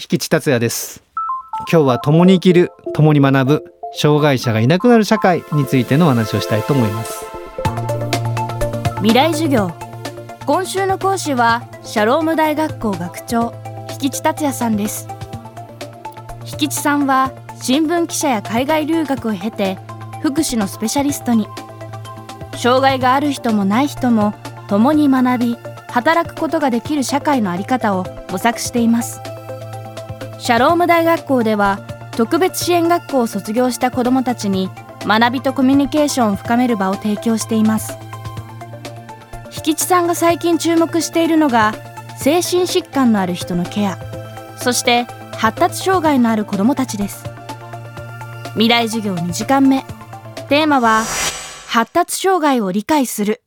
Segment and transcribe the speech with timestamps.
[0.00, 1.02] 引地達也です。
[1.72, 7.26] 今日は共に生きる共に学ぶ障害者がいなくなる社会についてのお話をしたいと思います。
[8.98, 9.72] 未来授業。
[10.46, 13.52] 今週の講師はシャローム大学校学長
[14.00, 15.08] 引地達也さんです。
[16.60, 19.78] 引地さんは新聞記者や海外留学を経て
[20.22, 21.48] 福祉のスペシャリストに。
[22.54, 24.32] 障害がある人もない人も
[24.68, 25.56] 共に学び
[25.88, 29.20] 働くことができる社会の在り方を模索しています。
[30.38, 31.80] シャローム大学校では
[32.12, 34.70] 特別支援学校を卒業した子どもたちに
[35.04, 37.96] 学びとコミュニケーションを深める場を提供しています。
[39.66, 41.74] 引地さんが最近注目しているのが
[42.18, 43.98] 精神疾患のある人のケア。
[44.56, 47.24] そして発達障害のある子どもたちです。
[48.52, 49.84] 未来授業2時間目。
[50.48, 51.04] テーマは
[51.66, 53.42] 発達障害を理解する。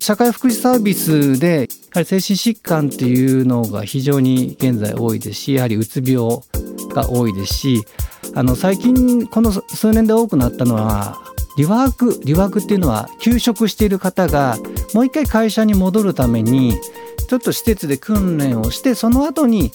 [0.00, 6.40] 社会福祉サービスではり精神疾患っていうのが非常に現在多いですしやはりうつ病
[6.94, 7.84] が多いですし
[8.34, 11.18] あの最近この数年で多くなったのは
[11.58, 14.56] リワークリワークっていうのは休職している方が
[14.94, 16.78] もう一回会社に戻るために
[17.28, 19.72] ちょっと施設で訓練をしてその後に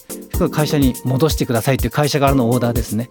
[0.51, 3.09] 会社に戻してくださいっていう会社側のオーダーですね。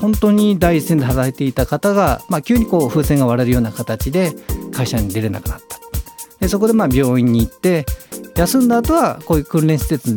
[0.00, 4.32] 本当に第一線で働いていた方が、まあ、急にこう風船が割れるような形で
[4.72, 5.78] 会社に出れなくなった。
[6.38, 7.84] でそこでまあ病院に行って
[8.38, 10.14] 休んだ後はこういう訓練施設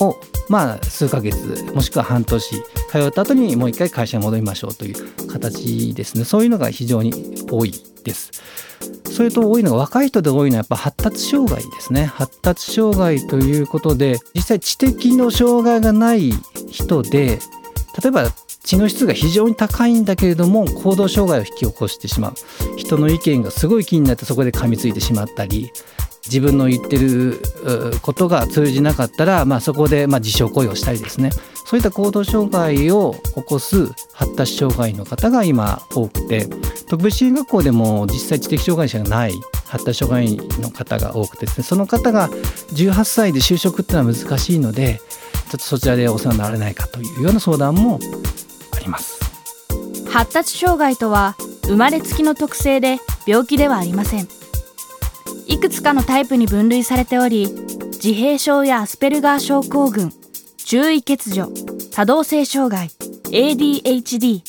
[0.00, 0.16] を
[0.48, 2.50] まあ数ヶ月もしくは半年
[2.90, 6.24] 通った後にもう一回会社に戻りましょうという形ですね。
[6.24, 7.12] そういうのが非常に
[7.48, 7.72] 多い
[8.02, 8.32] です。
[9.04, 12.06] それと多いのが若い人で多いのはやっぱ発達障害ですね。
[12.06, 16.32] 発達障害ということで実際知的の障害がない
[16.70, 17.38] 人で
[18.02, 18.30] 例えば
[18.64, 22.34] 知の質が非常に高いんだけれども行動障害を引き起こしてしまう。
[22.76, 25.70] 人の意見がすごい気になってそこで噛みついてしまったり
[26.26, 27.40] 自分の言ってる
[28.02, 31.30] ことが通じなかったら、まあ、そこでまあ自傷行為をしたりですね。
[31.66, 36.46] そういった行動障害を起こす発達障害の方が今多くて
[36.88, 39.32] 特別支援学校でも実際知的障害者がない
[39.66, 45.00] 発達障害の方が多くてですねその方が18歳で就職っていうのは難しいので
[45.50, 47.98] ちょっとそちらでお世話になれないかというような相談も
[48.72, 49.18] あります。
[50.08, 54.45] 発達障害とは生まれつきの特性で病気ではありません。
[55.56, 60.12] いくつかのタイプに分類されており自閉症やアスペルガー症候群
[60.58, 61.50] 注意欠如
[61.94, 62.90] 多動性障害
[63.30, 64.42] ADHD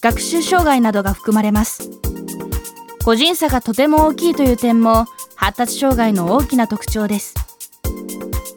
[0.00, 1.90] 学習障害などが含まれます。
[3.04, 5.04] 個人差がとても大きいという点も
[5.36, 7.34] 発達障害の大きな特徴です。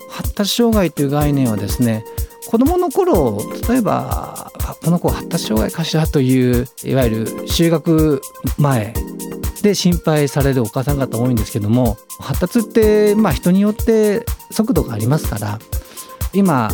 [0.09, 2.06] 発達障害という概念はですね
[2.47, 3.38] 子どもの頃
[3.68, 4.50] 例えば
[4.81, 8.22] この子発達障害かしらといういわゆる就学
[8.58, 8.94] 前
[9.61, 15.59] で心配されるお母さん方多いんですけども発達ってまあ人によって速度がありますから
[16.33, 16.69] 今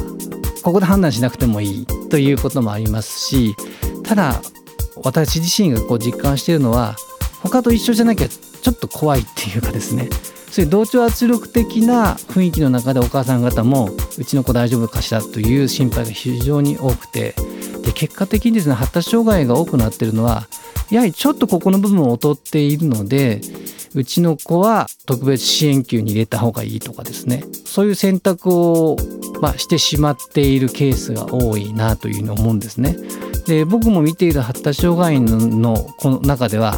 [0.64, 3.56] ここで判断しなくてもいいということもありますし
[4.04, 4.42] ただ
[5.04, 6.96] 私自身がこう実感しているのは
[7.42, 10.10] 他と一緒じゃなきゃちょっと怖いっていうかですね
[10.52, 17.36] そういう同調圧力的な雰囲気の中でお母さん方もうちの子大丈夫かしらという心配が非常に多くて
[17.88, 20.46] で結果的にですね発達障害が多くなってるのは
[20.92, 23.40] やはりちょっとここの部分を劣っているので
[23.96, 28.98] うちの子は特別支援級に入れた方がいいとかですねそういう選択を、
[29.42, 32.98] まあ、してしまっているケースが多いなというふうに思うんですね。
[33.46, 36.76] で僕も見ている発達障害のこの中では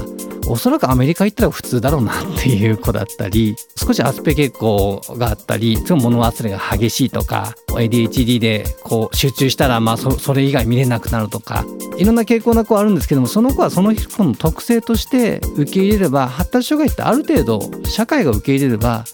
[0.50, 11.66] おそらくアメリカ行ったら普通だろうなっていう子だったり少しアスペ傾向があったり物忘れが激しいとか ADHD でこう集中したらまあそれ以外見れなくなるとか
[11.98, 19.06] いろんな傾向な子はあるんですけどもその子はその子の特性として受け入れれば発達障害ってある程度社会が受け入れれば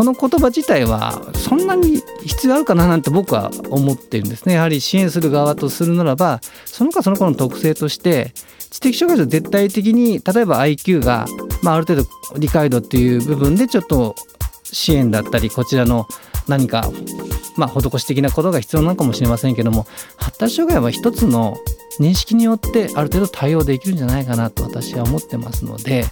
[0.00, 4.54] この言葉自体はそんなに必要あるかななんて僕は思ってるんですね。
[4.54, 8.32] やはり支援する側とするならばその子はその子の特性として
[8.70, 11.26] 知的障害者絶対的に例えば IQ が、
[11.62, 14.14] まあ、ある程度理解度っていう部分でちょっと
[14.64, 16.08] 支援だったりこちらの
[16.48, 16.90] 何か、
[17.58, 19.86] まあ、施し的なことが必要なのかもしれませんけども
[20.16, 21.58] 発達障害は一つの
[21.98, 26.06] 認識によってある程度対応できるんじゃないかなと私は思ってますので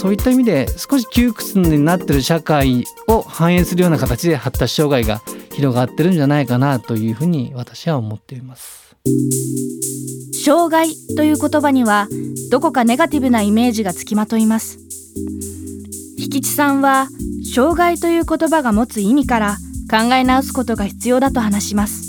[0.00, 5.20] そういった意味で少し窮屈になってる社会を反映するような形で発達障害が
[5.52, 8.96] 広がってるんじゃないかなというふうに私は思っています。
[10.42, 12.08] 障害という言葉には
[12.50, 14.78] どこかネガティブなイメージがつきまといます
[16.18, 17.08] 引地さんは
[17.54, 19.56] 障害という言葉が持つ意味から
[19.90, 21.99] 考え直すことが必要だと話します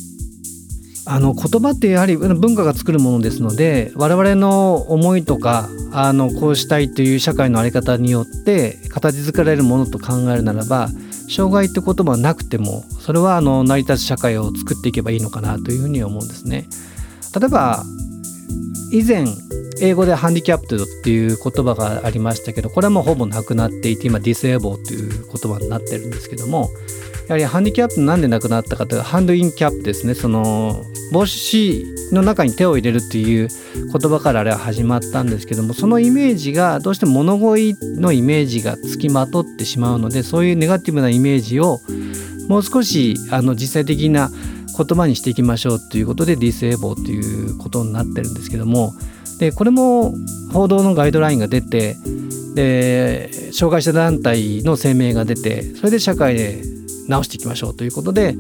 [1.06, 10.90] あの言葉ってやはり文化が作るものですので我々の思いとかあのこうしたいという社会の在り方によって形作られるものと考えるならば
[11.30, 16.68] 障害って言葉はなくてもそれはあの成り立つ社会を作っていけばいいのかなというふうに思うんですね。
[17.40, 17.84] 例えば
[18.92, 19.26] 以前
[19.80, 26.70] 英語でハンディキャップっていう言葉がありましたけどこれはもうほぼなくなっていて今ディスエボーという言葉になってるんですけども
[27.28, 41.80] やはりハンディキャップなんでなくなったかというとハンドインキャップですねその帽子の中に手を入れるっていう言葉からあれは始まったんですけどもそのイメージがどうしても物乞いのイメージがつきまとってしまうのでそういうネガティブなイメージを
[42.50, 44.30] もう少しあの実際的な
[44.84, 48.94] 言葉にしていきましょうということでディスエボーということになってるんですけども
[49.40, 50.14] でこれも
[50.52, 51.96] 報道のガイドラインが出て
[52.56, 56.62] で障害者団体の声明が出てそれで社会で
[57.08, 58.36] 直していきましょうということで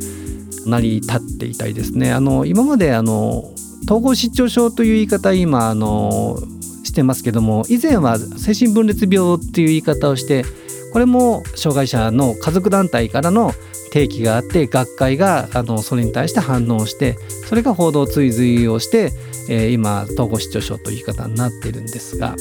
[0.65, 2.11] 成り立っていたりですね。
[2.11, 3.51] あの今まであの
[3.85, 6.37] 統合失調症という言い方今あの
[6.83, 10.45] してますけども以前は精神分裂病っていう言い方をして
[10.91, 13.53] これも障害者の家族団体からの
[13.91, 17.17] 提起があって学会があのそれに対して反応して
[17.47, 19.11] それが報道追随をして、
[19.49, 22.35] えー、今統合失調症という言い方になっているんですが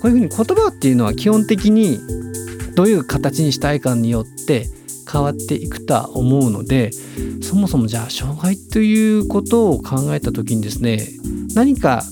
[0.00, 1.98] こういうふうに言葉っていうのは基本的に
[2.74, 4.66] どういう形にしたいかによって
[5.10, 6.90] 変わっていくとは思うので
[7.42, 11.06] そもそもじゃあ障害ということを考えた時にですね
[11.54, 12.02] 何か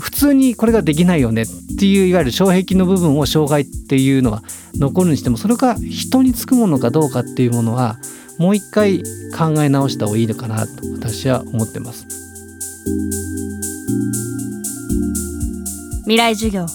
[0.00, 1.46] 普通にこれができないよねっ
[1.78, 4.42] ていういわゆる障壁の部分を障害っていうのは
[4.74, 7.98] 残るにしてもそれが人につくものかどうかっていうものは
[8.38, 9.02] もう一回
[9.36, 12.06] 考え直した方がいいのかなと私は思ってます。
[16.02, 16.66] 未来授業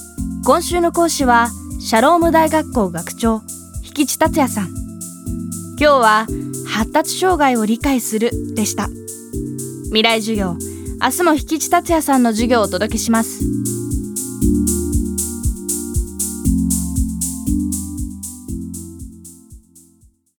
[0.46, 1.50] 今週の講師は
[1.80, 3.42] シャローム大学校学長
[3.98, 4.68] 引地達也さん。
[5.80, 6.28] 今日は
[6.68, 8.90] 発達障害を理解するでした。
[9.86, 10.56] 未来授業
[11.00, 13.77] 明日も引地達也さんの授業をお届けします。